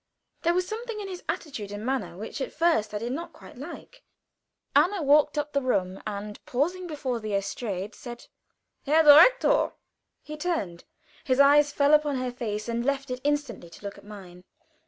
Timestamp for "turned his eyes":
10.37-11.71